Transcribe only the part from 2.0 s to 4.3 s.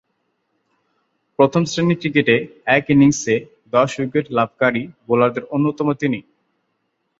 ক্রিকেটে এক ইনিংসে দশ উইকেট